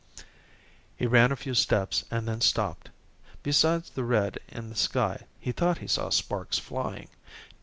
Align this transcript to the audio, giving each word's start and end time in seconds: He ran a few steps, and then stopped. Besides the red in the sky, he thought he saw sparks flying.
He 0.97 1.05
ran 1.05 1.31
a 1.31 1.35
few 1.35 1.53
steps, 1.53 2.05
and 2.09 2.27
then 2.27 2.41
stopped. 2.41 2.89
Besides 3.43 3.91
the 3.91 4.03
red 4.03 4.39
in 4.47 4.69
the 4.69 4.75
sky, 4.75 5.25
he 5.39 5.51
thought 5.51 5.77
he 5.77 5.85
saw 5.85 6.09
sparks 6.09 6.57
flying. 6.57 7.07